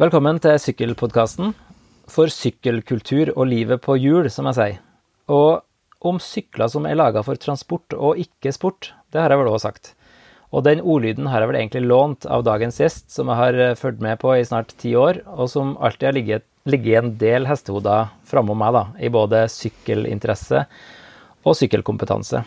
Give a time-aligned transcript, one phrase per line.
[0.00, 1.50] Velkommen til sykkelpodkasten
[2.08, 4.78] for sykkelkultur og livet på hjul, som jeg sier.
[5.28, 5.60] Og
[6.08, 9.58] om sykler som er laga for transport og ikke sport, det har jeg vel òg
[9.60, 9.90] sagt.
[10.56, 13.74] Og den ordlyden har jeg vel egentlig lånt av dagens gjest, som jeg har eh,
[13.76, 17.50] fulgt med på i snart ti år, og som alltid har ligget, ligget en del
[17.50, 20.64] hestehoder framom meg, da, i både sykkelinteresse
[21.44, 22.40] og sykkelkompetanse.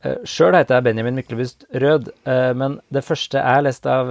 [0.00, 4.08] Eh, Sjøl heter jeg Benjamin Myklebust Rød, eh, men det første jeg leste av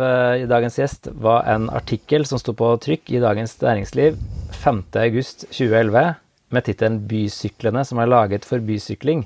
[0.52, 4.20] dagens gjest, var en artikkel som sto på trykk i Dagens Næringsliv
[4.54, 6.16] 5.8.2011
[6.54, 9.26] med tittelen 'Bysyklene som er laget for bysykling'.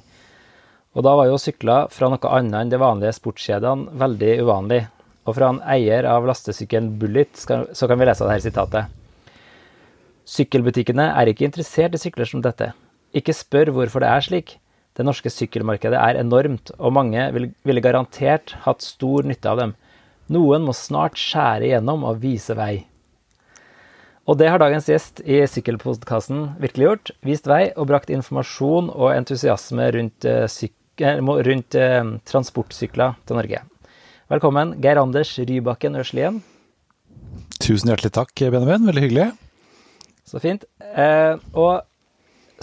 [0.94, 4.84] Og da var jo sykler fra noe annet enn de vanlige sportskjedene veldig uvanlig.
[5.26, 8.92] Og fra en eier av lastesykkelen Bullet så kan vi lese dette sitatet.
[10.24, 12.72] Sykkelbutikkene er ikke interessert i sykler som dette.
[13.16, 14.60] Ikke spør hvorfor det er slik.
[14.94, 19.76] Det norske sykkelmarkedet er enormt, og mange ville garantert hatt stor nytte av dem.
[20.34, 22.86] Noen må snart skjære igjennom og vise vei.
[24.30, 27.12] Og det har dagens gjest i Sykkelpodkasten virkelig gjort.
[27.28, 31.20] Vist vei og brakt informasjon og entusiasme rundt, eh,
[31.50, 33.60] rundt eh, transportsykler til Norge.
[34.32, 36.40] Velkommen, Geir Anders Rybakken Øslien.
[37.60, 38.88] Tusen hjertelig takk, Benjamin.
[38.88, 39.28] Veldig hyggelig.
[40.24, 40.64] Så fint.
[40.80, 41.84] Eh, og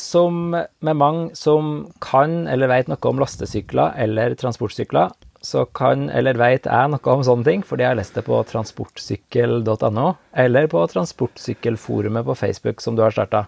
[0.01, 6.37] som med mange som kan eller vet noe om lastesykler eller transportsykler, så kan eller
[6.41, 10.07] vet jeg noe om sånne ting, fordi jeg har lest det på transportsykkel.no,
[10.45, 13.47] eller på transportsykkelforumet på Facebook som du har starta.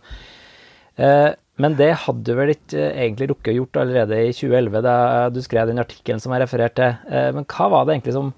[0.97, 1.31] Eh,
[1.61, 4.97] men det hadde du vel ikke egentlig rukket å gjort allerede i 2011, da
[5.33, 7.13] du skrev den artikkelen som jeg refererte til.
[7.13, 8.33] Eh, men hva var det egentlig som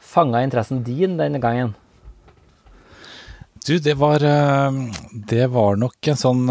[0.00, 1.74] fanga interessen din denne gangen?
[3.66, 4.82] Du, det var, eh,
[5.34, 6.46] det var nok en sånn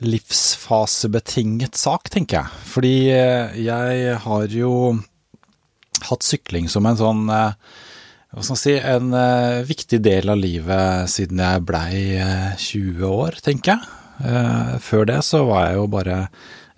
[0.00, 2.64] livsfasebetinget sak, tenker jeg.
[2.72, 4.74] Fordi jeg har jo
[6.08, 7.54] hatt sykling som en sånn eh,
[8.30, 13.02] hva skal man si, en uh, viktig del av livet siden jeg blei uh, 20
[13.08, 13.96] år, tenker jeg.
[14.84, 16.16] Før det så var jeg jo bare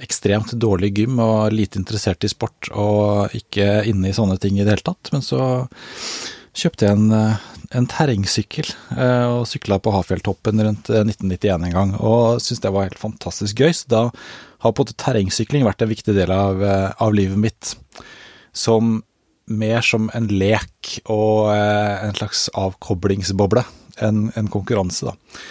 [0.03, 4.63] ekstremt dårlig gym og lite interessert i sport og ikke inne i sånne ting i
[4.63, 5.11] det hele tatt.
[5.11, 5.43] Men så
[6.55, 7.35] kjøpte jeg en,
[7.77, 13.01] en terrengsykkel og sykla på Hafjelltoppen rundt 1991 en gang, og syntes det var helt
[13.01, 13.73] fantastisk gøy.
[13.77, 14.03] Så da
[14.63, 16.61] har på en måte terrengsykling vært en viktig del av,
[17.01, 17.73] av livet mitt.
[18.53, 19.01] Som
[19.51, 23.65] mer som en lek og eh, en slags avkoblingsboble
[24.03, 25.43] enn en konkurranse, da.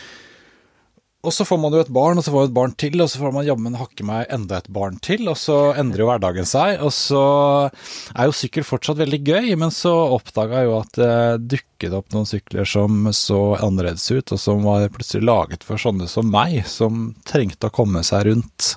[1.22, 3.10] Og så får man jo et barn, og så får man et barn til, og
[3.12, 6.48] så får man jammen hakke meg enda et barn til, og så endrer jo hverdagen
[6.50, 6.82] seg.
[6.82, 7.22] Og så
[7.70, 11.12] er jo sykkel fortsatt veldig gøy, men så oppdaga jeg jo at det
[11.54, 16.10] dukket opp noen sykler som så annerledes ut, og som var plutselig laget for sånne
[16.10, 18.74] som meg, som trengte å komme seg rundt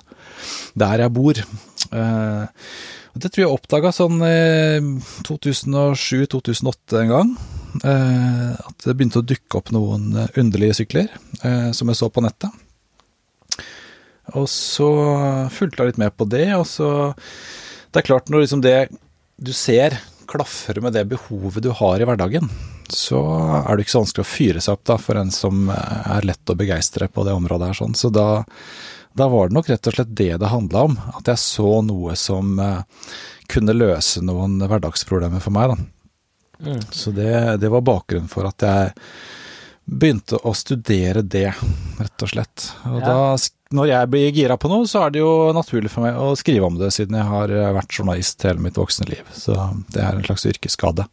[0.77, 1.41] der jeg bor.
[1.41, 2.45] Eh,
[3.15, 4.93] det tror jeg oppdaga sånn eh,
[5.25, 7.37] 2007-2008 en gang.
[7.83, 11.09] Eh, at det begynte å dukke opp noen eh, underlige sykler
[11.41, 12.53] eh, som jeg så på nettet.
[14.35, 14.89] Og så
[15.53, 17.13] fulgte jeg litt med på det, og så
[17.93, 18.89] Det er klart, når liksom det
[19.37, 22.49] du ser klaffer med det behovet du har i hverdagen,
[22.89, 23.21] så
[23.61, 26.51] er det ikke så vanskelig å fyre seg opp da, for en som er lett
[26.51, 27.77] å begeistre på det området her.
[27.77, 27.95] sånn.
[27.95, 28.45] Så da
[29.15, 30.97] da var det nok rett og slett det det handla om.
[31.15, 32.57] At jeg så noe som
[33.47, 35.94] kunne løse noen hverdagsproblemer for meg, da.
[36.59, 36.79] Mm.
[36.91, 38.93] Så det, det, var bakgrunnen for at jeg
[39.85, 41.51] begynte å studere det,
[41.99, 42.69] rett og slett.
[42.89, 43.11] Og ja.
[43.11, 46.31] da, når jeg blir gira på noe, så er det jo naturlig for meg å
[46.39, 49.29] skrive om det, siden jeg har vært journalist hele mitt voksne liv.
[49.35, 49.57] Så
[49.93, 51.05] det er en slags yrkesskade.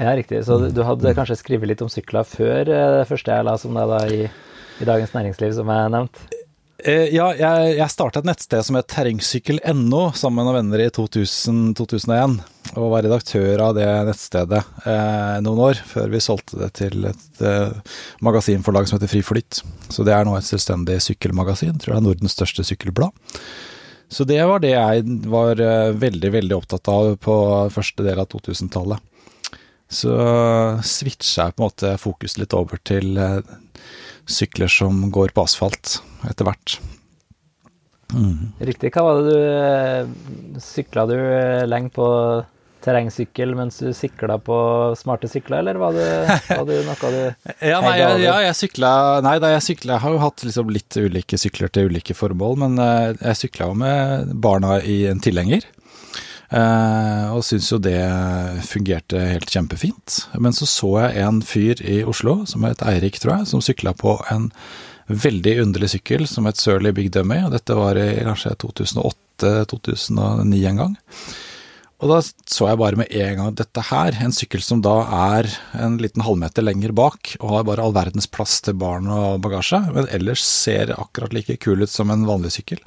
[0.00, 0.44] Ja, riktig.
[0.46, 3.76] Så du hadde kanskje skrevet litt om sykler før eh, det første jeg la som
[3.76, 4.22] det da i,
[4.80, 6.39] i Dagens Næringsliv, som jeg nevnte?
[6.84, 10.88] Eh, ja, jeg, jeg starta et nettsted som het terrengsykkel.no sammen med noen venner i
[10.94, 12.38] 2000, 2001.
[12.78, 17.42] Og var redaktør av det nettstedet eh, noen år, før vi solgte det til et
[17.44, 19.62] eh, magasinforlag som heter Fri Flytt.
[19.90, 21.80] Så det er nå et selvstendig sykkelmagasin.
[21.80, 23.12] Tror det er Nordens største sykkelblad.
[24.10, 27.36] Så det var det jeg var eh, veldig, veldig opptatt av på
[27.74, 29.06] første del av 2000-tallet.
[29.90, 30.14] Så
[30.86, 33.40] switcha jeg på en måte fokus litt over til eh,
[34.32, 35.98] sykler som går på asfalt
[36.28, 36.78] etter hvert.
[38.14, 38.52] Mm.
[38.58, 38.90] Riktig.
[38.94, 42.06] Hva var det du eh, Sykla du eh, lenge på
[42.80, 44.56] terrengsykkel mens du sykla på
[44.96, 46.08] smarte sykler, eller var det,
[46.48, 47.18] var det noe du
[47.70, 48.92] Ja, nei, jeg, ja, jeg sykla
[49.24, 52.56] Nei da, jeg sykla Jeg har jo hatt liksom litt ulike sykler til ulike formål,
[52.64, 55.66] men eh, jeg sykla jo med barna i en tilhenger.
[56.50, 58.00] Og syntes jo det
[58.66, 60.24] fungerte helt kjempefint.
[60.34, 63.94] Men så så jeg en fyr i Oslo, som het Eirik, tror jeg, som sykla
[63.94, 64.50] på en
[65.10, 70.84] veldig underlig sykkel som het Surly Big Dummy, og dette var i kanskje 2008-2009 en
[70.84, 70.98] gang.
[72.00, 75.02] og da så jeg bare med en gang dette her, en sykkel som da
[75.34, 79.42] er en liten halvmeter lenger bak, og har bare all verdens plass til barn og
[79.44, 82.80] bagasje, men ellers ser akkurat like kul ut som en vanlig sykkel.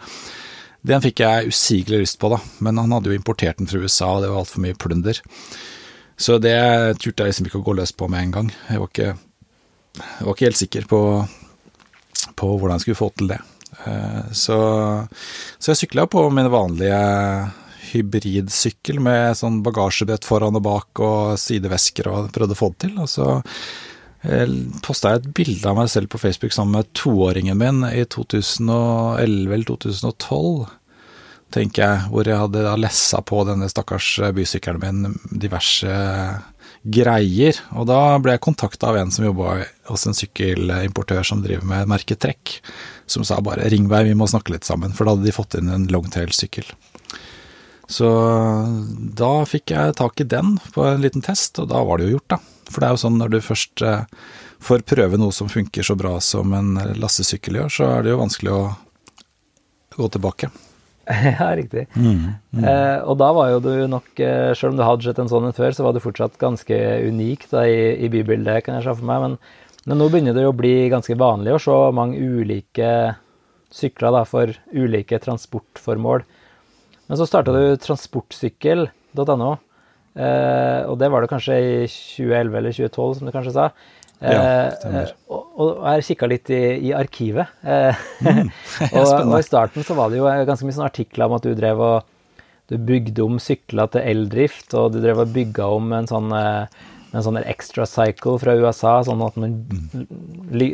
[0.84, 4.10] Den fikk jeg usigelig lyst på, da, men han hadde jo importert den fra USA,
[4.18, 5.22] og det var altfor mye plunder.
[6.20, 6.58] Så det
[7.00, 8.52] turte jeg liksom ikke å gå løs på med en gang.
[8.68, 9.14] Jeg var ikke,
[9.96, 11.02] jeg var ikke helt sikker på,
[12.36, 13.40] på hvordan jeg skulle få til det.
[13.88, 14.60] Eh, så,
[15.58, 17.00] så jeg sykla på min vanlige
[17.94, 22.96] hybridsykkel med sånn bagasjebrett foran og bak og sidevesker og prøvde å få det til.
[23.04, 23.28] Og så
[24.84, 29.20] posta jeg et bilde av meg selv på Facebook sammen med toåringen min i 2011
[29.24, 30.70] eller 2012,
[31.54, 35.92] tenker jeg, hvor jeg hadde da lessa på denne stakkars bysykkelen min diverse
[36.84, 37.60] greier.
[37.78, 39.60] Og da ble jeg kontakta av en som jobba
[39.90, 42.58] hos en sykkelimportør som driver med merketrekk,
[43.06, 45.56] som sa bare 'ring meg, vi må snakke litt sammen', for da hadde de fått
[45.60, 46.66] inn en longtail-sykkel.
[47.88, 48.08] Så
[49.16, 52.18] da fikk jeg tak i den på en liten test, og da var det jo
[52.18, 52.40] gjort, da.
[52.74, 54.04] For det er jo sånn når du først eh,
[54.64, 58.22] får prøve noe som funker så bra som en lastesykkel gjør, så er det jo
[58.22, 58.62] vanskelig å
[59.98, 60.52] gå tilbake.
[61.40, 61.88] Ja, riktig.
[61.96, 62.64] Mm, mm.
[62.64, 65.50] Eh, og da var jo du nok, eh, selv om du hadde sett en sånn
[65.50, 66.78] en før, så var du fortsatt ganske
[67.10, 69.26] unik da, i, i bybildet, kan jeg se for meg.
[69.26, 69.36] Men,
[69.84, 72.94] men, nå begynner det jo å bli ganske vanlig å se mange ulike
[73.74, 76.24] sykler da, for ulike transportformål.
[77.10, 79.52] Men så starta du transportsykkel.no,
[80.16, 83.68] eh, og det var det kanskje i 2011 eller 2012, som du kanskje sa.
[84.24, 85.14] Eh, ja, stemmer.
[85.34, 87.60] og, og jeg kikka litt i, i arkivet.
[87.66, 88.50] Eh, mm,
[88.96, 91.54] og, og, i starten så var det jo ganske mye sånne artikler om at du
[91.58, 92.10] drev og
[92.72, 96.84] du bygde om sykler til eldrift, og du drev og bygga om en sånn eh,
[97.14, 99.58] en sånn extra cycle fra USA, sånn at man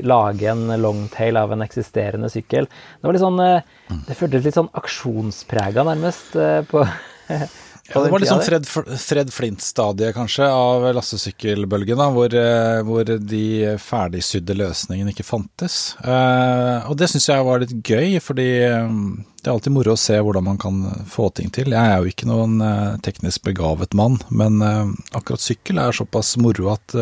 [0.07, 2.69] lager en longtail av en eksisterende sykkel.
[2.69, 3.65] Det var litt sånn eh,
[4.07, 6.85] Det føltes litt sånn aksjonsprega, nærmest, eh, på
[7.89, 8.67] ja, det var litt sånn Fred,
[9.01, 13.43] Fred Flint-stadiet, kanskje, av lastesykkelbølgen, hvor, eh, hvor de
[13.81, 15.79] ferdigsydde løsningene ikke fantes.
[16.03, 20.17] Uh, og det syns jeg var litt gøy, fordi det er alltid moro å se
[20.19, 21.73] hvordan man kan få ting til.
[21.73, 22.59] Jeg er jo ikke noen
[23.05, 26.97] teknisk begavet mann, men akkurat sykkel er såpass moro at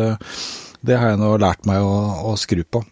[0.80, 1.98] det har jeg nå lært meg å,
[2.30, 2.84] å skru på.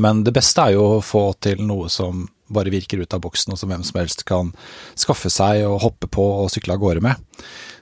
[0.00, 3.54] Men det beste er jo å få til noe som bare virker ut av boksen,
[3.54, 4.54] og som hvem som helst kan
[4.98, 7.20] skaffe seg og hoppe på og sykle av gårde med.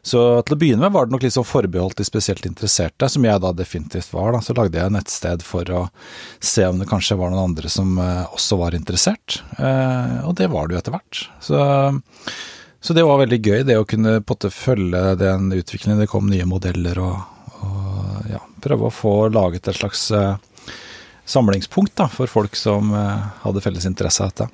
[0.03, 3.43] Så til å begynne med var det nok sånn forbeholdt de spesielt interesserte, som jeg
[3.43, 4.33] da definitivt var.
[4.33, 4.41] Da.
[4.45, 5.83] Så lagde jeg et nettsted for å
[6.39, 10.49] se om det kanskje var noen andre som eh, også var interessert, eh, og det
[10.53, 11.25] var det jo etter hvert.
[11.45, 11.61] Så,
[12.81, 14.21] så, det var veldig gøy, det å kunne
[14.55, 16.01] følge den utviklingen.
[16.01, 17.19] Det kom nye modeller og,
[17.61, 20.33] og ja, prøve å få laget et slags eh,
[21.31, 24.49] samlingspunkt da, for folk som hadde felles interesse av dette.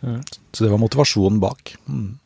[0.00, 0.22] Mm.
[0.52, 1.74] Så det var motivasjonen bak.
[1.88, 2.16] Mm.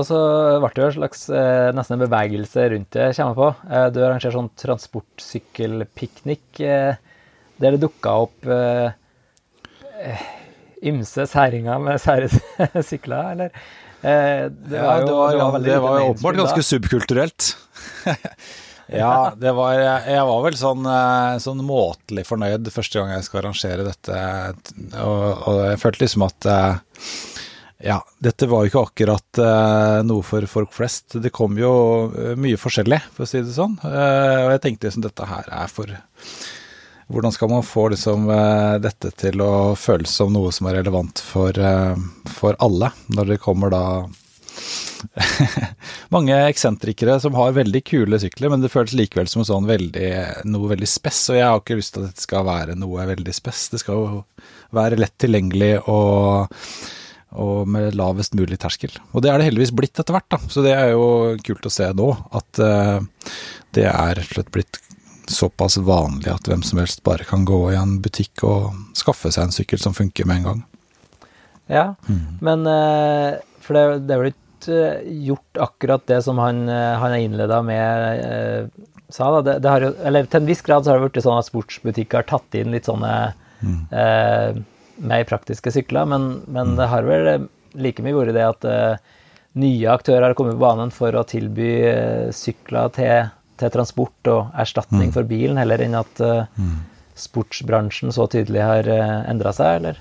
[0.00, 0.18] Og så
[0.62, 3.48] ble det jo en slags eh, nesten en bevegelse rundt det, kommer på.
[3.68, 6.92] Eh, du arrangerer sånn transportsykkelpiknik eh,
[7.60, 8.88] der det dukka opp eh,
[10.00, 10.22] eh,
[10.88, 12.30] ymse særinger med sære
[12.88, 13.48] sykler, eller?
[14.00, 17.40] Eh, det var jo, det var, det var, det var jo åpenbart ganske subkulturelt.
[18.92, 23.42] Ja, det var, jeg var vel sånn, eh, sånn, måtelig fornøyd første gang jeg skal
[23.42, 24.22] arrangere dette.
[24.98, 27.04] Og, og jeg følte liksom at eh,
[27.90, 31.16] ja, dette var jo ikke akkurat uh, noe for folk flest.
[31.22, 31.70] Det kom jo
[32.36, 33.78] mye forskjellig, for å si det sånn.
[33.80, 35.94] Og jeg tenkte liksom dette her er for
[37.10, 38.28] Hvordan skal man få liksom
[38.84, 41.56] dette til å føles som noe som er relevant for,
[42.36, 43.82] for alle, når det kommer da
[46.14, 50.10] mange eksentrikere som har veldig kule sykler, men det føles likevel som sånn veldig,
[50.50, 51.22] noe veldig spess.
[51.32, 53.68] Og jeg har ikke lyst til at dette skal være noe veldig spess.
[53.72, 54.22] Det skal jo
[54.76, 56.54] være lett tilgjengelig og,
[57.40, 58.94] og med lavest mulig terskel.
[59.12, 60.40] Og det er det heldigvis blitt etter hvert, da.
[60.50, 62.98] Så det er jo kult å se nå at uh,
[63.76, 64.82] det er rett og slett blitt
[65.30, 69.46] såpass vanlig at hvem som helst bare kan gå i en butikk og skaffe seg
[69.46, 70.62] en sykkel som funker med en gang.
[71.70, 72.40] Ja, mm.
[72.42, 77.14] men uh, for det, det er vel ikke gjort akkurat det som han, uh, han
[77.14, 79.30] har innleda med, uh, sa.
[79.30, 79.42] Da.
[79.42, 81.48] Det, det har jo, eller til en viss grad så har det blitt sånn at
[81.48, 83.14] sportsbutikker har tatt inn litt sånne
[83.60, 83.80] mm.
[85.10, 86.76] mer praktiske sykler, men, men mm.
[86.78, 87.48] det har vel
[87.80, 88.68] like mye vært det at
[89.58, 91.72] nye aktører har kommet på banen for å tilby
[92.36, 95.16] sykler til, til, transport og erstatning mm.
[95.16, 96.76] for bilen, heller enn at mm.
[97.18, 100.00] sportsbransjen så tydelig har uh, endra seg, eller?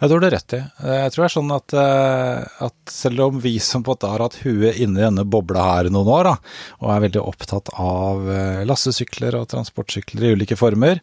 [0.00, 0.60] Det har du rett i.
[0.60, 3.96] Eh, jeg tror det er sånn at, eh, at, selv om vi som på en
[3.96, 6.34] måte har hatt huet inni denne bobla her noen år, da,
[6.82, 11.02] og er veldig opptatt av eh, lassesykler og transportsykler i ulike former,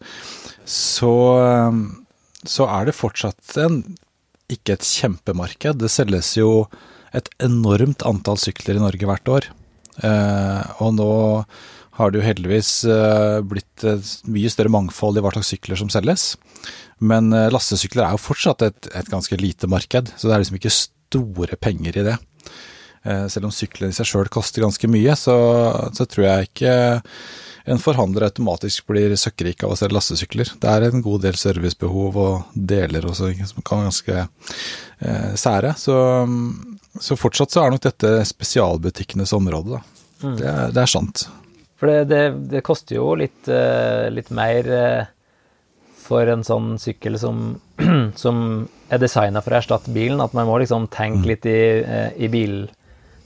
[0.70, 1.14] så,
[2.48, 3.82] så er det fortsatt en,
[4.54, 5.82] ikke et kjempemarked.
[5.82, 6.68] Det selges jo
[7.14, 9.50] et enormt antall sykler i Norge hvert år.
[10.82, 11.12] Og nå
[11.98, 12.72] har det jo heldigvis
[13.46, 16.34] blitt et mye større mangfold i hva slags sykler som selges.
[17.04, 20.74] Men lastesykler er jo fortsatt et, et ganske lite marked, så det er liksom ikke
[20.74, 22.16] store penger i det.
[23.30, 25.38] Selv om syklene i seg sjøl koster ganske mye, så,
[25.94, 26.76] så tror jeg ikke
[27.66, 30.52] en forhandler automatisk blir søkkrik av å selge lastesykler.
[30.60, 35.72] Det er en god del servicebehov og deler også som kan være ganske eh, sære.
[35.80, 35.96] Så,
[37.00, 40.04] så, fortsatt så er nok dette spesialbutikkenes område, da.
[40.24, 40.36] Mm.
[40.40, 41.26] Det, det, er sant.
[41.84, 45.08] For det, det, det koster jo litt, uh, litt mer uh,
[46.00, 47.58] for en sånn sykkel som,
[48.24, 48.38] som
[48.88, 51.28] er designa for å erstatte bilen, at man må liksom tenke mm.
[51.28, 52.56] litt i, uh, i bil,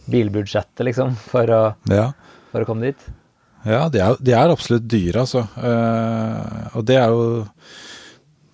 [0.10, 1.62] bilbudsjettet, liksom, for å,
[1.94, 2.08] ja.
[2.50, 3.06] for å komme dit.
[3.70, 5.44] Ja, de er, de er absolutt dyre, altså.
[6.74, 7.24] Og det er jo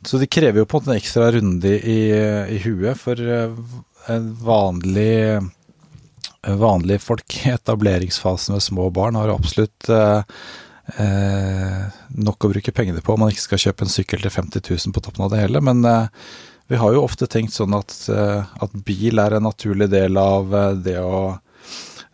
[0.03, 1.99] Så de krever jo på en måte en ekstra runde i,
[2.57, 5.13] i huet, for en vanlig
[6.47, 10.23] vanlige folk i etableringsfasen med små barn har absolutt eh,
[12.09, 14.95] nok å bruke pengene på om man ikke skal kjøpe en sykkel til 50 000
[14.95, 15.61] på toppen av det hele.
[15.63, 15.79] Men
[16.67, 20.51] vi har jo ofte tenkt sånn at, at bil er en naturlig del av
[20.83, 21.37] det å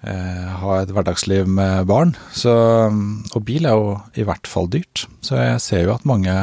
[0.06, 2.16] eh, ha et hverdagsliv med barn.
[2.36, 2.54] Så,
[3.34, 5.06] og bil er jo i hvert fall dyrt.
[5.26, 6.36] Så jeg ser jo at mange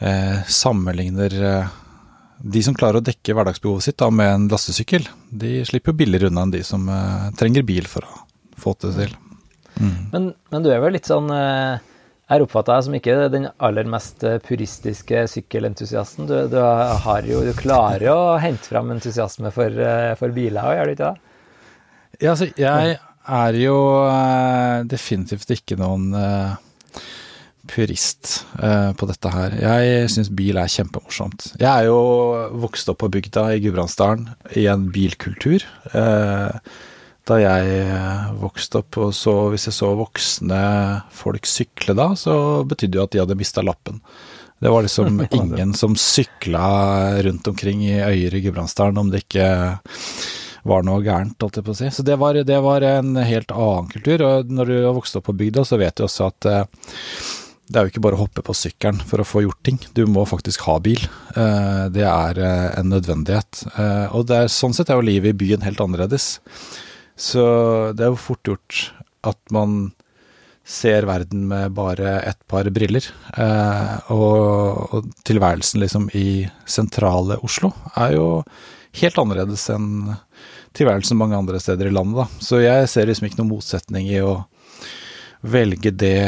[0.00, 1.80] eh, sammenligner eh,
[2.44, 6.28] de som klarer å dekke hverdagsbehovet sitt da, med en lastesykkel, de slipper jo billigere
[6.28, 8.18] unna enn de som uh, trenger bil for å
[8.60, 9.14] få det til.
[9.80, 9.94] Mm.
[10.12, 11.80] Men, men, du er vel litt sånn uh,
[12.30, 16.28] Jeg oppfatter deg som ikke den aller mest eh, puristiske sykkelentusiasten.
[16.28, 16.60] Du, du,
[17.28, 19.82] jo, du klarer jo å hente fram entusiasme for,
[20.20, 21.34] for biler òg, gjør du ikke det?
[22.22, 26.56] Ja, altså, jeg er jo uh, definitivt ikke noen uh,
[27.70, 29.56] purist uh, på dette her.
[29.60, 31.52] Jeg syns bil er kjempemorsomt.
[31.60, 32.00] Jeg er jo
[32.64, 34.28] vokst opp på bygda i Gudbrandsdalen
[34.58, 35.64] i en bilkultur.
[37.24, 37.84] da jeg
[38.36, 40.62] vokste opp, og så hvis jeg så voksne
[41.08, 42.34] folk sykle da, så
[42.68, 44.02] betydde jo at de hadde mista lappen.
[44.60, 49.48] Det var liksom ingen som sykla rundt omkring i øyer i Gudbrandsdalen om det ikke
[50.64, 51.90] var noe gærent, holdt jeg på å si.
[51.92, 54.24] Så det var, det var, en helt annen kultur.
[54.24, 56.86] Og når du har vokst opp på bygda, så vet du også at eh,
[57.64, 59.78] det er jo ikke bare å hoppe på sykkelen for å få gjort ting.
[59.96, 61.00] Du må faktisk ha bil.
[61.32, 63.62] Eh, det er eh, en nødvendighet.
[63.72, 66.38] Eh, og er, sånn sett er jo livet i byen helt annerledes.
[67.16, 67.44] Så
[67.96, 68.80] det er jo fort gjort
[69.24, 69.94] at man
[70.64, 73.04] ser verden med bare et par briller.
[74.12, 77.68] Og, tilværelsen liksom i sentrale Oslo
[78.00, 78.26] er jo
[79.00, 80.14] helt annerledes enn
[80.74, 82.44] tilværelsen mange andre steder i landet, da.
[82.44, 84.38] Så jeg ser liksom ikke noen motsetning i å
[85.44, 86.24] velge det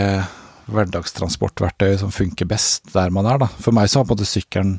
[0.72, 3.48] hverdagstransportverktøyet som funker best der man er, da.
[3.62, 4.72] For meg så har på en måte sykkelen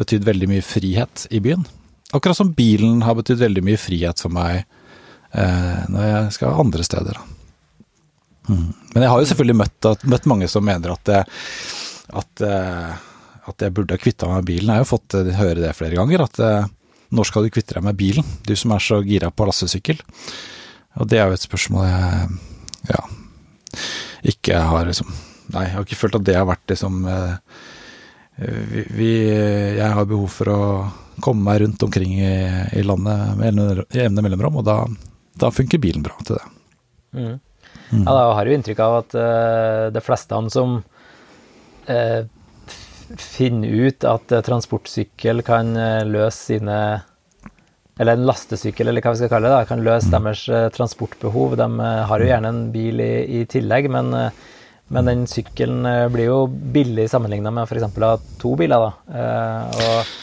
[0.00, 1.64] betydd veldig mye frihet i byen.
[2.12, 6.86] Akkurat som bilen har betydd veldig mye frihet for meg eh, når jeg skal andre
[6.86, 7.20] steder.
[8.48, 8.68] Mm.
[8.92, 11.22] Men jeg har jo selvfølgelig møtt, møtt mange som mener at, det,
[12.20, 12.92] at, eh,
[13.52, 14.72] at jeg burde ha kvitta meg med bilen.
[14.72, 16.26] Jeg har jo fått høre det flere ganger.
[16.26, 16.70] at eh,
[17.12, 20.00] når skal du kvitte deg med bilen, du som er så gira på lastesykkel?
[21.00, 22.38] Og det er jo et spørsmål jeg
[22.90, 23.02] ja,
[24.22, 25.12] ikke har liksom
[25.52, 27.32] Nei, jeg har ikke følt at det har vært liksom eh,
[28.38, 29.08] vi, vi,
[29.76, 30.60] Jeg har behov for å
[31.22, 32.36] komme meg rundt omkring i,
[32.78, 34.76] i landet med jevne mellomrom, og da,
[35.36, 36.46] da, funker bilen bra til det.
[37.18, 37.34] Mm.
[37.92, 38.06] Mm.
[38.06, 42.22] Ja, da har jo inntrykk av at uh, de fleste han som uh,
[43.18, 46.78] finner ut at eh, transportsykkel kan eh, løse sine
[48.00, 50.14] Eller en lastesykkel, eller hva vi skal kalle det, da, kan løse mm.
[50.16, 51.58] deres eh, transportbehov.
[51.60, 51.68] De
[52.08, 54.10] har jo gjerne en bil i, i tillegg, men,
[54.88, 55.84] men, den sykkelen
[56.14, 57.84] blir jo billig sammenligna med f.eks.
[57.90, 58.88] å ha to biler.
[58.88, 59.20] da.
[59.76, 60.16] Og,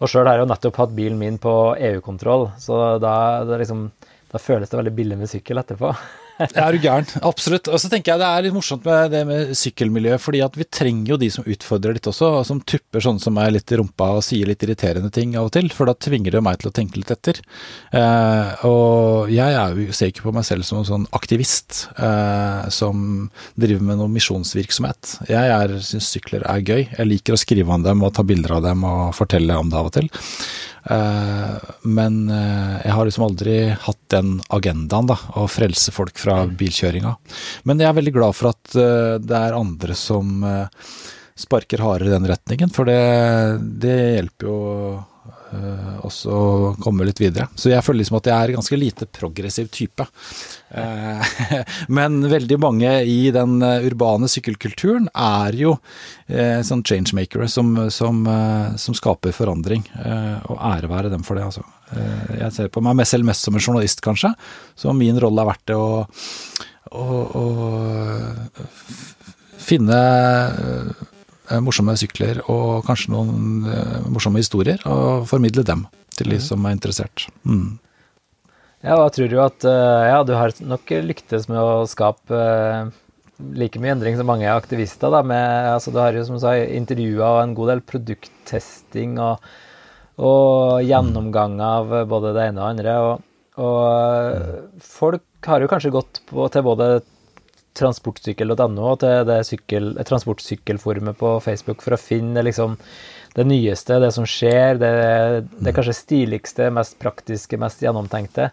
[0.00, 1.56] og sjøl har jeg jo nettopp hatt bilen min på
[1.90, 3.14] EU-kontroll, så da,
[3.58, 3.88] liksom,
[4.30, 5.92] da føles det veldig billig med sykkel etterpå.
[6.48, 7.08] er du gæren.
[7.26, 7.68] Absolutt.
[7.70, 10.66] Og så tenker jeg det er litt morsomt med det med sykkelmiljøet, fordi at vi
[10.66, 13.80] trenger jo de som utfordrer litt også, og som tupper sånne som er litt i
[13.80, 16.70] rumpa og sier litt irriterende ting av og til, for da tvinger det meg til
[16.70, 17.42] å tenke litt etter.
[17.96, 22.66] Eh, og jeg er jo, ser ikke på meg selv som en sånn aktivist eh,
[22.74, 23.28] som
[23.60, 25.16] driver med noe misjonsvirksomhet.
[25.30, 26.82] Jeg syns sykler er gøy.
[26.88, 29.80] Jeg liker å skrive om dem og ta bilder av dem og fortelle om det
[29.80, 30.10] av og til.
[30.84, 36.42] Eh, men eh, jeg har liksom aldri hatt den agendaen, da, å frelse folk fra
[36.44, 36.56] mm.
[36.60, 37.14] bilkjøringa.
[37.68, 40.44] Men jeg er veldig glad for at eh, det er andre som
[41.40, 43.00] sparker hardere i den retningen, for det,
[43.80, 44.58] det hjelper jo
[45.50, 46.36] og så
[46.82, 47.48] komme litt videre.
[47.58, 50.06] Så jeg føler liksom at jeg er ganske lite progressiv type.
[50.70, 51.32] Uh,
[51.96, 55.74] men veldig mange i den urbane sykkelkulturen er jo
[56.30, 58.22] sånn changemakere som, som,
[58.78, 59.82] som, skaper forandring.
[60.46, 61.64] og ære være dem for det, altså.
[61.90, 64.32] Eh, jeg ser på meg selv mest som en journalist, kanskje.
[64.78, 66.06] Så min rolle har vært det å,
[66.90, 67.04] å,
[67.42, 67.44] å
[69.60, 70.00] finne
[71.64, 73.64] morsomme sykler og kanskje noen
[74.12, 77.26] morsomme historier, og formidle dem til de som er interessert.
[77.42, 77.78] Mm.
[78.80, 82.40] Ja, og jeg tror jo at ja, du har nok lyktes med å skape
[83.56, 85.10] like mye endring som mange aktivister.
[85.12, 89.16] Da, med, altså, du har jo som du sa, intervjua og en god del produkttesting
[89.22, 89.46] og,
[90.20, 92.96] og gjennomgang av både det ene og det andre.
[93.06, 93.24] Og,
[93.64, 96.92] og folk har jo kanskje gått på, til både
[97.78, 102.76] transportsykkel.no til det sykkel, transportsykkelforumet på Facebook for å finne liksom
[103.36, 104.94] det nyeste, det som skjer, det,
[105.62, 108.48] det kanskje stiligste, mest praktiske, mest gjennomtenkte.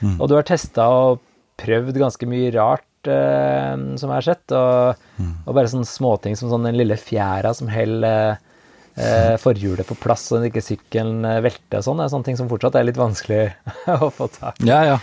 [0.00, 0.16] Mm.
[0.16, 1.20] Og du har testa og
[1.60, 4.54] prøvd ganske mye rart uh, som jeg har sett.
[4.56, 5.34] Og, mm.
[5.44, 8.38] og bare sånne småting som sånn den lille fjæra som holder
[8.96, 12.00] eh, forhjulet på plass, så ikke sykkelen velter og sånn.
[12.00, 13.44] Det er sånne ting som fortsatt er litt vanskelig
[14.00, 14.68] å få tak i.
[14.70, 15.00] Ja, ja.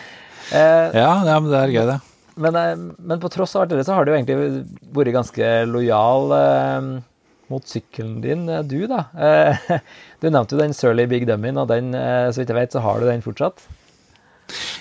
[0.50, 2.00] Eh, ja, ja, men det er gøy, det.
[2.40, 2.56] Men,
[2.98, 4.64] men, på tross av alt det, så har du jo egentlig
[4.96, 6.32] vært ganske lojal
[7.50, 9.02] mot sykkelen din, du, da.
[10.22, 13.02] du nevnte jo den Surly Big Dummyen, og den, så vidt jeg vet, så har
[13.02, 13.66] du den fortsatt?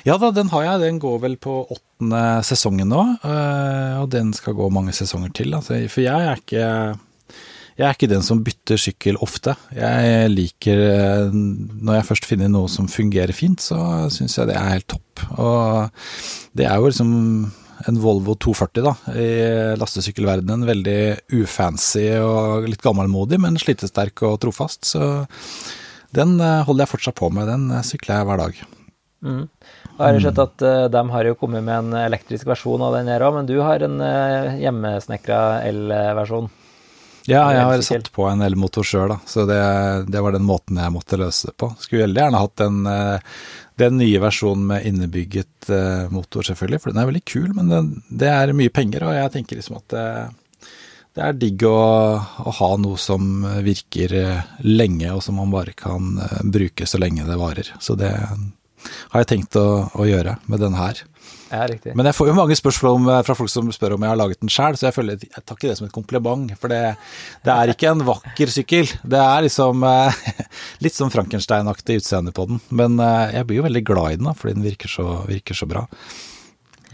[0.06, 0.82] Ja da, den har jeg.
[0.84, 3.02] Den går vel på åttende sesongen nå.
[3.24, 5.54] Eh, og den skal gå mange sesonger til.
[5.58, 6.68] Altså, for jeg er ikke
[7.78, 9.52] jeg er ikke den som bytter sykkel ofte.
[9.70, 13.78] Jeg liker eh, Når jeg først finner noe som fungerer fint, så
[14.10, 15.22] syns jeg det er helt topp.
[15.38, 16.02] Og
[16.58, 17.12] det er jo liksom
[17.86, 19.28] en Volvo 240 da, i
[19.78, 20.66] lastesykkelverdenen.
[20.66, 20.98] Veldig
[21.38, 24.82] ufancy og litt gammelmodig, men slitesterk og trofast.
[24.96, 25.04] Så
[26.18, 27.46] den eh, holder jeg fortsatt på med.
[27.46, 28.62] Den sykler jeg hver dag.
[29.22, 29.44] Mm.
[29.98, 33.22] Jeg har sett at de har jo kommet med en elektrisk versjon av den her
[33.26, 36.46] òg, men du har en uh, hjemmesnekra el-versjon.
[37.28, 39.60] Ja, jeg har satt på en elmotor sjøl, da, så det,
[40.08, 41.70] det, var den måten jeg måtte løse det på.
[41.82, 43.38] Skulle veldig gjerne hatt den, uh,
[43.80, 45.68] den nye versjonen med innebygget
[46.08, 49.34] motor, selvfølgelig, for den er veldig kul, men den, det er mye penger, og jeg
[49.34, 50.04] tenker liksom at det,
[51.18, 51.76] det er digg å,
[52.16, 54.14] å, ha noe som virker
[54.64, 56.16] lenge, og som man bare kan
[56.48, 57.74] bruke så lenge det varer.
[57.84, 58.14] Så det,
[59.12, 61.04] har jeg tenkt å, å gjøre med den her.
[61.48, 61.94] Ja, riktig.
[61.96, 64.42] Men jeg får jo mange spørsmål om, fra folk som spør om jeg har laget
[64.42, 66.52] den sjøl, så jeg føler jeg tar ikke det som et kompliment.
[66.60, 66.82] For det,
[67.46, 68.92] det er ikke en vakker sykkel.
[69.02, 70.22] Det er liksom eh,
[70.84, 72.62] litt sånn Frankenstein-aktig utseende på den.
[72.68, 75.56] Men eh, jeg blir jo veldig glad i den, da, fordi den virker så, virker
[75.56, 75.86] så bra.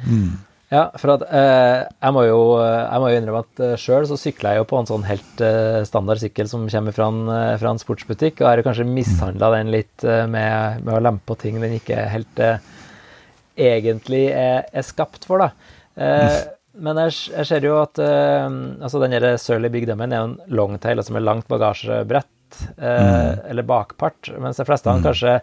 [0.04, 0.34] Mm.
[0.74, 4.16] Ja, for at eh, jeg, må jo, jeg må jo innrømme at eh, sjøl så
[4.18, 7.20] sykler jeg jo på en sånn helt eh, standard sykkel som kommer fra en,
[7.60, 11.60] fra en sportsbutikk, og har kanskje mishandla den litt med, med, å lempe på ting
[11.62, 12.42] den ikke helt
[13.56, 15.50] egentlig er, er, skapt for, da.
[16.74, 20.98] men jeg, jeg, ser jo at altså den Surly Big Dummen er jo en longtail,
[20.98, 23.46] altså med langt bagasjebrett, mm.
[23.52, 25.04] eller bakpart, mens de fleste mm.
[25.06, 25.36] kanskje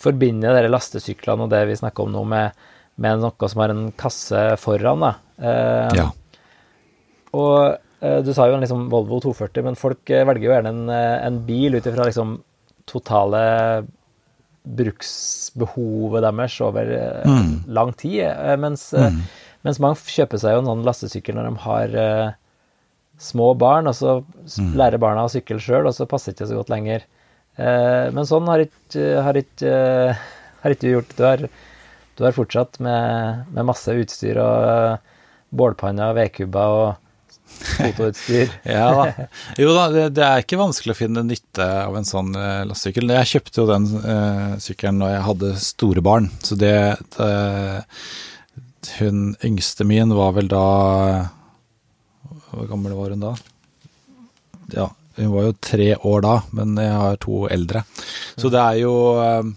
[0.00, 2.66] forbinder de lastesyklene og det vi snakker om nå, med
[2.96, 5.04] med noe som har en kasse foran.
[5.04, 5.12] da.
[5.36, 6.06] Eh, ja.
[7.36, 10.72] Og eh, du sa jo en liksom Volvo 240, men folk eh, velger jo gjerne
[10.72, 12.38] en, eh, en bil ut ifra liksom
[12.88, 13.42] totale
[14.66, 17.52] bruksbehovet deres over eh, mm.
[17.76, 18.24] lang tid.
[18.62, 19.20] Mens, mm.
[19.66, 22.32] mens, mange kjøper seg jo en sånn lastesykkel når de har uh,
[23.22, 24.74] små barn, og så mm.
[24.78, 27.06] lærer barna å sykle sjøl, og så passer det ikke så godt lenger.
[27.56, 29.72] Uh, men sånn har ikke, har ikke,
[30.64, 31.16] har ikke gjort.
[31.16, 31.48] Du har
[32.16, 35.02] du har fortsatt med, med masse utstyr og
[35.56, 36.86] bålpanner, vedkubber og
[37.60, 38.52] fotoutstyr.
[38.76, 39.26] ja da.
[39.60, 43.14] Jo da, det, det, er ikke vanskelig å finne nytte av en sånn uh, lastesykkel.
[43.16, 46.76] Jeg kjøpte jo den uh, sykkelen når jeg hadde store barn, så det,
[47.16, 47.32] det
[49.00, 50.66] Hun yngste min var vel da
[52.52, 53.34] Hvor gammel var hun da?
[54.74, 57.86] Ja, hun var jo tre år da, men jeg har to eldre.
[58.36, 59.54] Så det er jo uh,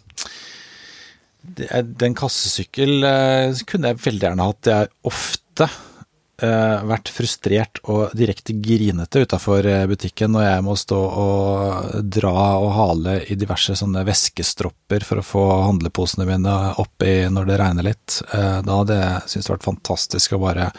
[1.84, 4.70] den kassesykkel eh, kunne jeg veldig gjerne hatt.
[4.70, 5.70] Jeg er ofte
[6.40, 12.70] vært frustrert og direkte grinete utafor eh, butikken når jeg må stå og dra og
[12.78, 18.22] hale i diverse sånne væskestropper for å få handleposene mine oppi når det regner litt.
[18.34, 20.72] Uh, da hadde jeg syntes det vært fantastisk å bare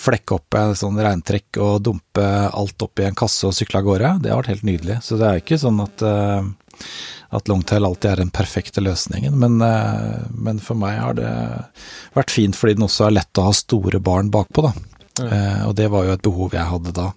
[0.00, 3.88] flekke opp en sånn regntrekk og dumpe alt opp i en kasse og sykle av
[3.88, 4.12] gårde.
[4.24, 5.00] Det har vært helt nydelig.
[5.04, 6.04] Så det er jo ikke sånn at
[7.30, 11.30] at longtail alltid er den perfekte løsningen, men, eh, men, for meg har det
[12.16, 14.72] vært fint fordi den også er lett å ha store barn bakpå, da.
[15.20, 15.26] Mm.
[15.28, 17.10] Eh, og det var jo et behov jeg hadde da.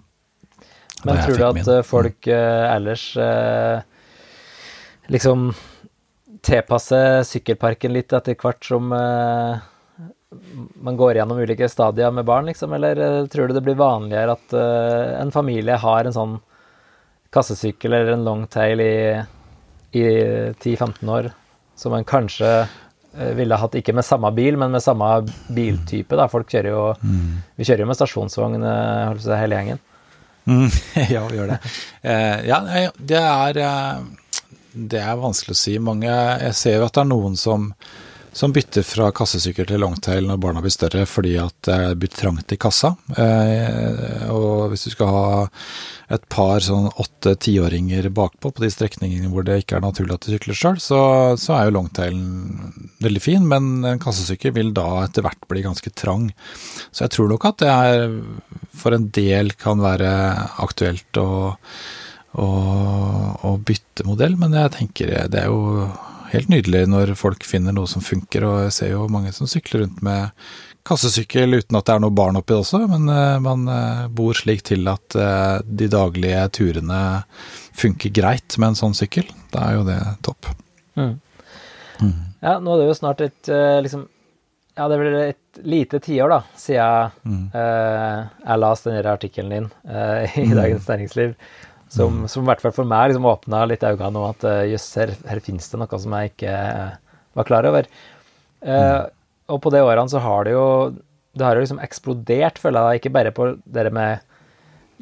[1.03, 1.67] Men da tror du at min.
[1.73, 3.05] Eh, folk eh, ellers
[5.11, 5.49] liksom
[6.43, 9.59] tilpasser sykkelparken litt etter hvert som eh,
[10.83, 14.55] man går gjennom ulike stadier med barn, liksom, eller tror du det blir vanligere at
[15.19, 16.33] en familie har en sånn
[17.33, 18.95] kassesykkel eller en longtail i
[19.93, 20.03] i
[20.57, 21.31] 10-15 år?
[21.75, 22.49] som en kanskje
[23.17, 25.09] eh, ville hatt ikke med samme bil, men med samme
[25.53, 26.17] biltype.
[26.17, 26.29] da.
[26.31, 26.83] Folk kjører jo
[27.57, 29.81] Vi kjører jo med stasjonsvogn eh, hele gjengen.
[30.45, 30.69] Mm,
[31.15, 31.59] ja, vi gjør det.
[32.01, 32.59] Eh, ja,
[32.99, 34.01] det er eh,
[34.73, 35.77] Det er vanskelig å si.
[35.79, 37.71] Mange Jeg ser jo at det er noen som
[38.33, 42.15] som bytter fra kassesykkel til longtail når barna blir større fordi at det er blitt
[42.17, 42.95] trangt i kassa.
[43.13, 45.25] Eh, og hvis du skal ha
[46.13, 50.33] et par sånn åtte-tiåringer bakpå på de strekningene hvor det ikke er naturlig at de
[50.35, 51.01] sykler sjøl, så,
[51.39, 55.93] så, er jo longtailen veldig fin, men en kassesykkel vil da etter hvert bli ganske
[55.93, 56.31] trang.
[56.89, 58.07] Så jeg tror nok at det er
[58.77, 60.09] for en del kan være
[60.63, 61.53] aktuelt å,
[62.41, 62.49] å,
[63.45, 65.85] å bytte modell, men jeg tenker det er jo
[66.33, 69.85] helt nydelig når folk finner noe som funker, og jeg ser jo mange som sykler
[69.85, 70.31] rundt med
[70.83, 74.65] kassesykkel uten at det er noe barn oppi også, men uh, man uh, bor slik
[74.67, 77.01] til at uh, de daglige turene
[77.79, 79.29] funker greit med en sånn sykkel.
[79.53, 80.49] Da er jo det topp.
[80.99, 81.15] Mm.
[82.03, 82.17] Mm.
[82.43, 83.49] Ja, nå er det jo snart et
[83.85, 84.09] liksom
[84.75, 87.43] Ja, det blir et lite tiår, da, siden mm.
[87.53, 90.55] jeg leste denne artikkelen din i mm.
[90.57, 91.35] Dagens Næringsliv.
[91.93, 92.29] Som, mm.
[92.31, 95.11] som, i hvert fall for meg liksom åpna litt øynene om at eh, jøss, her,
[95.29, 97.89] her finnes det noe som jeg ikke eh, var klar over.
[98.63, 99.03] Uh,
[99.51, 100.67] og på de årene så har det jo
[101.33, 104.21] det har jo liksom eksplodert, føler jeg, ikke bare på det med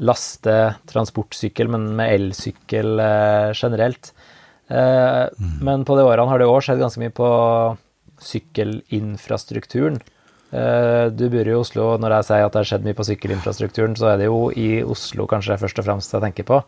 [0.02, 0.56] laste,
[0.90, 4.14] transportsykkel, men med elsykkel uh, generelt.
[4.72, 5.58] Uh, mm.
[5.68, 7.30] Men på de årene har det òg skjedd ganske mye på
[8.24, 10.00] sykkelinfrastrukturen.
[10.52, 13.96] Eh, du bor i Oslo, når jeg sier at det har skjedd mye på sykkelinfrastrukturen,
[13.96, 16.60] så er det jo i Oslo kanskje først og fremst jeg tenker på.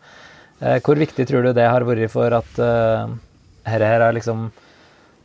[0.63, 4.47] Eh, hvor viktig tror du det har vært for at dette her har liksom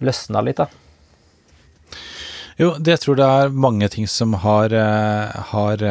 [0.03, 0.67] løsna litt, da?
[2.59, 4.75] Jo, det tror jeg er mange ting som har,
[5.53, 5.83] har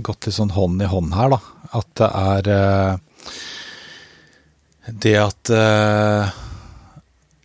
[0.00, 1.40] gått litt sånn hånd i hånd her, da.
[1.76, 2.42] At det er
[5.04, 5.52] det at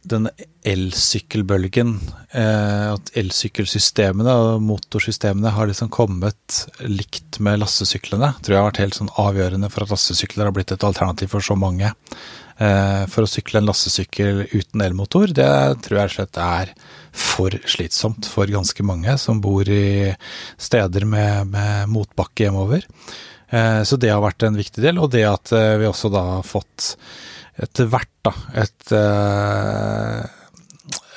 [0.09, 0.31] denne
[0.67, 1.93] elsykkelbølgen,
[2.35, 8.81] eh, at elsykkelsystemene og motorsystemene har liksom kommet likt med lassesyklene, tror jeg har vært
[8.83, 11.93] helt sånn avgjørende for at lassesykler har blitt et alternativ for så mange.
[12.59, 15.47] Eh, for å sykle en lassesykkel uten elmotor, det
[15.85, 16.75] tror jeg slett er
[17.15, 20.11] for slitsomt for ganske mange som bor i
[20.59, 22.83] steder med, med motbakke hjemover.
[23.49, 26.47] Eh, så det har vært en viktig del, og det at vi også da har
[26.47, 26.97] fått
[27.59, 28.91] etter hvert da, et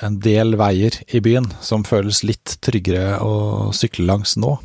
[0.03, 4.57] en del veier i byen som føles litt tryggere å sykle langs nå.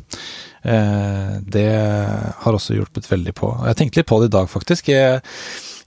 [0.61, 1.67] Eh, det
[2.43, 3.51] har også hjulpet veldig på.
[3.69, 4.91] Jeg tenkte litt på det i dag, faktisk.
[4.91, 5.21] Jeg,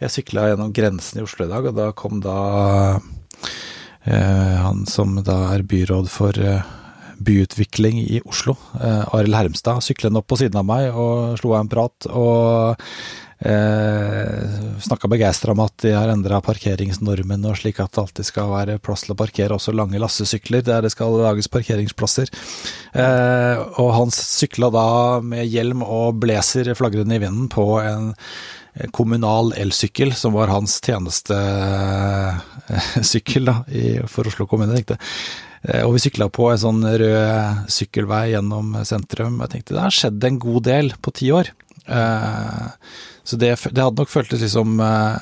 [0.01, 2.39] jeg sykla gjennom grensen i Oslo i dag, og da kom da
[4.05, 6.63] eh, han som da er byråd for eh,
[7.23, 11.71] byutvikling i Oslo, Arild Hermstad, syklende opp på siden av meg og slo av en
[11.71, 12.09] prat.
[12.11, 12.83] og
[13.43, 18.51] Eh, Snakka begeistra om at de har endra parkeringsnormen og slik at det alltid skal
[18.53, 22.27] være plass til å parkere også lange lassesykler der det skal lages parkeringsplasser.
[22.95, 24.89] Eh, og han sykla da
[25.27, 28.05] med hjelm og blazer flagrende i vinden på en
[28.97, 33.61] kommunal elsykkel, som var hans tjenestesykkel da,
[34.09, 34.73] for Oslo kommune.
[34.79, 34.97] tenkte
[35.69, 39.35] eh, og vi sykla på en sånn rød sykkelvei gjennom sentrum.
[39.45, 41.47] Jeg tenkte det har skjedd en god del på ti år.
[41.87, 42.67] Eh,
[43.25, 45.19] så det, det hadde nok føltes liksom eh,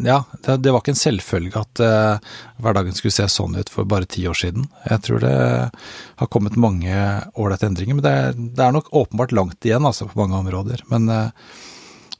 [0.00, 3.88] Ja, det, det, var ikke en selvfølge at uh, hverdagen skulle se sånn ut for
[3.88, 4.68] bare ti år siden.
[4.88, 6.96] Jeg tror det har kommet mange
[7.36, 8.14] ålreite endringer, men det,
[8.56, 10.80] det, er nok åpenbart langt igjen altså, på mange områder.
[10.88, 11.10] Men,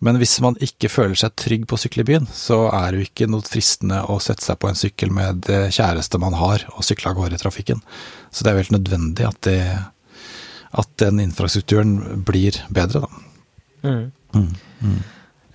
[0.05, 2.99] men hvis man ikke føler seg trygg på å sykle i byen, så er det
[2.99, 6.67] jo ikke noe fristende å sette seg på en sykkel med det kjæreste man har,
[6.75, 7.81] og sykle av gårde i trafikken.
[8.29, 9.63] Så det er jo helt nødvendig at, det,
[10.77, 13.25] at den infrastrukturen blir bedre, da.
[13.87, 14.05] Mm.
[14.37, 14.49] Mm.
[14.83, 14.99] Mm.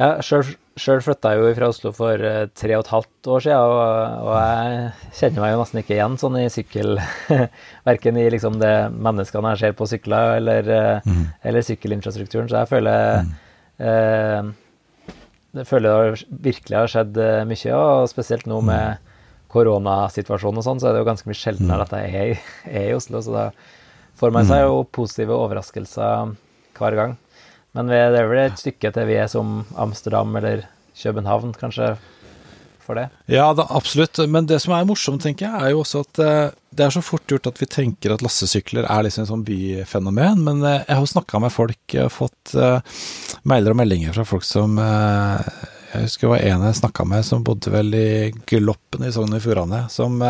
[0.02, 3.76] Ja, sjøl flytta jeg jo fra Oslo for eh, tre og et halvt år siden,
[3.76, 6.98] og, og, jeg kjenner meg jo nesten ikke igjen sånn i sykkel
[7.90, 11.24] Verken i liksom det menneskene jeg ser på sykler, eller, eh, mm.
[11.52, 12.50] eller sykkelinfrastrukturen.
[12.50, 13.32] Så jeg føler mm.
[13.86, 14.52] eh,
[15.52, 19.10] jeg føler det virkelig har skjedd eh, mye, og spesielt nå med mm.
[19.52, 22.96] koronasituasjonen og sånn, så er det jo ganske mye sjeldnere at jeg er, er, i
[22.96, 23.20] Oslo.
[23.24, 23.50] Så da
[24.22, 26.32] får man seg jo positive overraskelser
[26.80, 27.18] hver gang.
[27.78, 30.66] Men det er vel et stykke til vi er som Amsterdam eller
[31.02, 31.94] København, kanskje,
[32.84, 33.08] for det?
[33.32, 34.20] Ja, da, absolutt.
[34.28, 37.04] Men det som er morsomt, tenker jeg, er jo også at uh, det er så
[37.06, 40.44] fort gjort at vi tenker at lassesykler er liksom et sånn byfenomen.
[40.48, 43.00] Men uh, jeg har jo snakka med folk, jeg har fått uh,
[43.48, 44.78] mailer og meldinger fra folk som
[45.92, 48.10] Jeg husker det var en jeg snakka med som bodde vel i
[48.48, 50.22] Gloppen i Sogn og Fjordane, som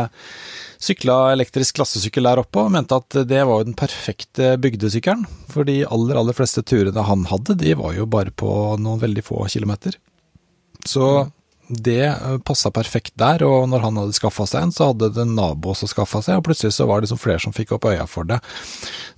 [0.82, 5.28] sykla elektrisk klassesykkel der oppe og mente at det var jo den perfekte bygdesykkelen.
[5.52, 8.50] For de aller, aller fleste turene han hadde, de var jo bare på
[8.82, 10.00] noen veldig få kilometer.
[10.88, 11.30] Så
[11.68, 12.08] det
[12.48, 15.72] passa perfekt der, og når han hadde skaffa seg en, så hadde det en nabo
[15.72, 18.28] også skaffa seg, og plutselig så var det liksom flere som fikk opp øya for
[18.28, 18.42] det.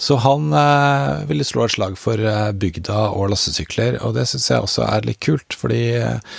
[0.02, 4.52] Så han eh, ville slå et slag for eh, bygda og lastesykler, og det syns
[4.52, 6.38] jeg også er litt kult, fordi eh,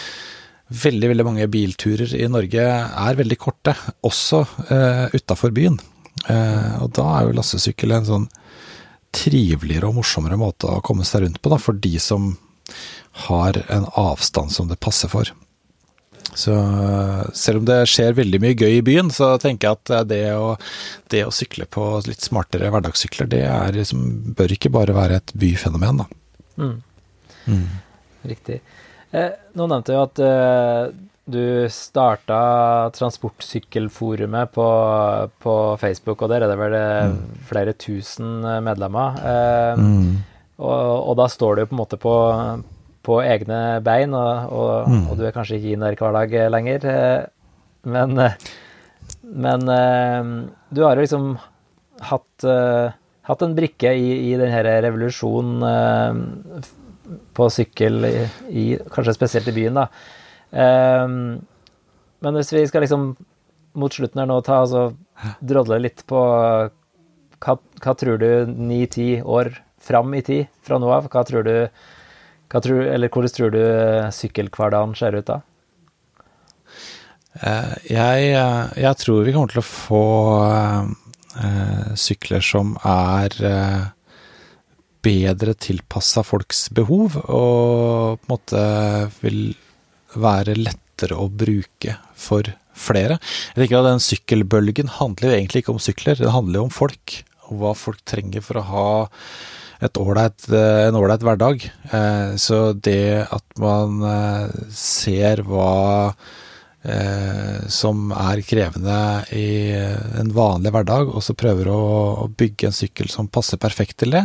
[0.85, 3.75] veldig, veldig mange bilturer i Norge er veldig korte,
[4.07, 5.81] også eh, utafor byen.
[6.31, 8.29] Eh, og da er jo lastesykkel en sånn
[9.15, 12.33] triveligere og morsommere måte å komme seg rundt på, da, for de som
[13.29, 15.31] har en avstand som det passer for.
[16.39, 16.55] Så
[17.37, 20.55] selv om det skjer veldig mye gøy i byen, så tenker jeg at det å,
[21.13, 25.35] det å sykle på litt smartere hverdagssykler, det er liksom, bør ikke bare være et
[25.39, 26.09] byfenomen, da.
[26.59, 26.77] Mm.
[27.51, 27.67] Mm.
[28.35, 28.61] Riktig.
[29.15, 30.93] Eh, nå nevnte jo at eh,
[31.25, 34.69] du starta Transportsykkelforumet på,
[35.41, 37.19] på, Facebook, og der er det vel eh, mm.
[37.49, 39.21] flere tusen eh, medlemmer.
[39.23, 40.11] Eh, mm.
[40.59, 42.15] og, og, da står du på en måte på
[43.05, 45.03] på egne bein, og, og, mm.
[45.09, 46.87] og, du er kanskje ikke i der hver dag lenger.
[46.91, 47.25] Eh,
[47.95, 48.37] men, eh,
[49.45, 50.31] men eh,
[50.75, 51.35] du har jo liksom
[52.05, 52.45] hatt,
[53.29, 55.63] hatt en brikke i, i denne revolusjonen
[57.37, 59.87] på sykkel, i, i, kanskje spesielt i byen, da.
[62.25, 63.07] Men hvis vi skal liksom
[63.79, 64.83] mot slutten her nå ta altså
[65.41, 66.21] drodle litt på
[67.45, 69.53] hva, hva tror du ni-ti år
[69.85, 71.09] fram i tid fra nå av?
[71.13, 71.55] Hva tror du
[72.53, 75.41] Tror, eller hvordan tror du eh, sykkelhverdagen ser ut da?
[77.41, 80.05] Eh, jeg, eh, jeg, tror vi kommer til å få
[81.99, 83.33] sykler som er
[85.05, 88.63] bedre tilpassa folks behov, og på en måte
[89.23, 89.41] vil
[90.21, 93.19] være lettere å bruke for flere.
[93.55, 96.75] Jeg tenker at Den sykkelbølgen handler jo egentlig ikke om sykler, det handler jo om
[96.75, 97.19] folk.
[97.51, 98.89] Og hva folk trenger for å ha
[99.83, 101.73] årleit, eh, en ålreit hverdag.
[101.91, 106.15] Eh, så det at man eh, ser hva
[107.73, 113.31] som er krevende i en vanlig hverdag, og så prøver å bygge en sykkel som
[113.33, 114.21] passer perfekt til det.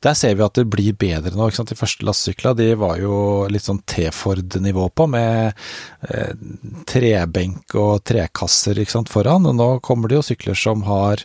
[0.00, 1.50] Der ser vi at det blir bedre nå.
[1.52, 5.52] De første lastesyklene var jo litt sånn T-Ford-nivå på, med
[6.88, 8.80] trebenk og trekasser
[9.12, 9.52] foran.
[9.52, 11.20] Og nå kommer det jo sykler som har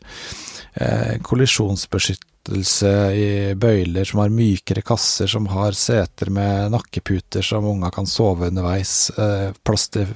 [1.23, 7.91] kollisjonsbeskyttelse beskyttelse i bøyler, som har mykere kasser, som har seter med nakkeputer som unga
[7.91, 10.07] kan sove underveis, eh, plass til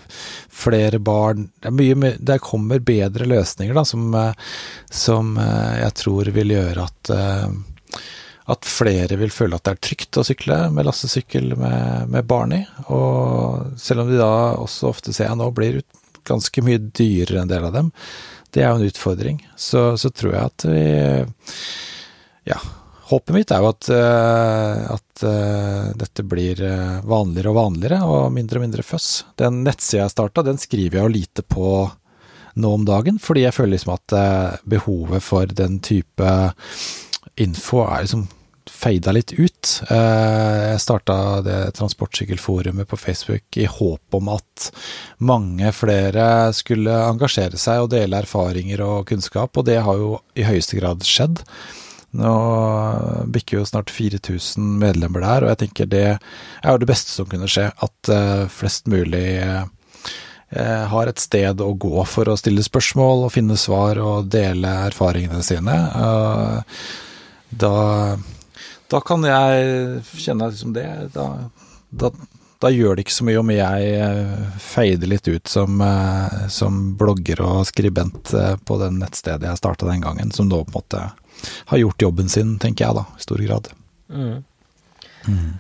[0.49, 4.33] flere barn Det, mye, det kommer bedre løsninger da, som, eh,
[4.89, 7.11] som eh, jeg tror vil gjøre at
[8.51, 12.51] at flere vil føle at det er trygt å sykle med lastesykkel med, med barn
[12.51, 12.65] i.
[12.91, 15.77] Og selv om de da også ofte ser jeg nå blir
[16.27, 17.91] ganske mye dyrere en del av dem,
[18.51, 19.39] det er jo en utfordring.
[19.55, 20.83] Så, så tror jeg at vi
[22.51, 22.59] ja,
[23.11, 28.33] håpet mitt er jo at, eh, at uh, dette blir eh, vanligere og vanligere, og
[28.35, 29.09] mindre og mindre føss.
[29.39, 31.71] Den nettsida jeg starta, den skriver jeg jo lite på
[32.61, 34.13] nå om dagen, fordi jeg føler liksom at
[34.67, 36.31] behovet for den type
[37.39, 38.25] info er liksom
[38.67, 39.69] feida litt ut.
[39.87, 44.67] Jeg starta det transportsykkelforumet på Facebook i håp om at
[45.23, 46.25] mange flere
[46.57, 51.07] skulle engasjere seg og dele erfaringer og kunnskap, og det har jo i høyeste grad
[51.07, 51.39] skjedd.
[52.11, 52.31] Nå
[53.31, 57.29] bikker jo snart 4000 medlemmer der, og jeg tenker det er jo det beste som
[57.31, 57.69] kunne skje.
[57.71, 59.63] At uh, flest mulig uh,
[60.91, 65.39] har et sted å gå for å stille spørsmål og finne svar og dele erfaringene
[65.45, 65.77] sine.
[65.95, 66.59] Uh,
[67.63, 67.71] da,
[68.91, 70.89] da, kan jeg kjenne liksom det.
[71.15, 71.29] Da,
[71.95, 72.11] da,
[72.59, 74.11] da, gjør det ikke så mye om jeg
[74.59, 75.79] feider litt ut som,
[76.51, 78.35] som blogger og skribent
[78.67, 81.03] på den nettstedet jeg starta den gangen, som nå på en måte
[81.71, 83.69] har gjort jobben sin, tenker jeg da, i stor grad.
[84.11, 84.43] Mm.
[85.27, 85.51] Mm.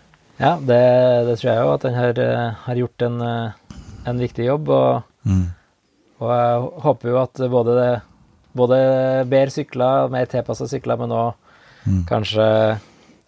[0.41, 0.83] Ja, det,
[1.27, 3.75] det, tror jeg jo, at den har, eh, har gjort en, eh,
[4.09, 4.71] en, viktig jobb.
[4.73, 5.43] Og, mm.
[6.19, 7.91] og, jeg håper jo at både, det,
[8.57, 8.79] både
[9.29, 11.35] bedre sykler, mer tilpassa sykler, men òg
[11.85, 12.05] mm.
[12.09, 12.47] kanskje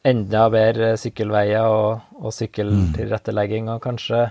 [0.03, 4.25] enda bedre sykkelveier og, og sykkeltilrettelegging, og kanskje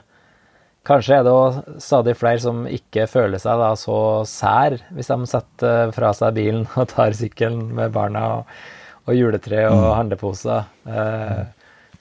[0.86, 5.18] Kanskje er det òg stadig flere som ikke føler seg da så sær hvis de
[5.30, 8.56] setter fra seg bilen og tar sykkelen med barna og,
[9.06, 9.92] og juletre og mm.
[10.00, 10.66] handleposer.
[10.90, 11.42] Eh,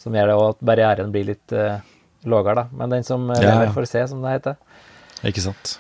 [0.01, 1.77] som gjør det òg at barrieren blir litt eh,
[2.25, 2.65] lavere, da.
[2.77, 4.57] Men den som ja, lever, får se, som det heter.
[5.29, 5.75] Ikke sant.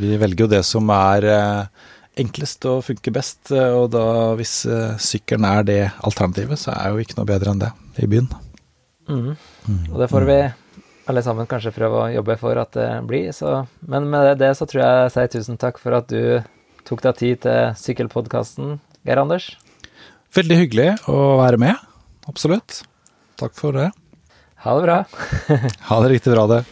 [0.00, 1.88] Vi velger jo det som er eh,
[2.22, 4.06] enklest og funker best, eh, og da
[4.38, 8.08] hvis eh, sykkelen er det alternativet, så er jo ikke noe bedre enn det i
[8.10, 8.30] byen.
[9.08, 9.34] Mm.
[9.68, 9.84] Mm.
[9.92, 10.38] Og det får vi
[11.08, 13.30] alle sammen kanskje prøve å jobbe for at det blir.
[13.36, 16.44] Så, men med det så tror jeg jeg sier tusen takk for at du
[16.88, 18.76] tok deg tid til Sykkelpodkasten,
[19.08, 19.50] Geir Anders.
[20.36, 21.88] Veldig hyggelig å være med.
[22.28, 22.82] Absolutt.
[23.40, 23.88] Takk for det.
[24.64, 24.98] Ha det bra.
[25.88, 26.62] ha det riktig bra, det.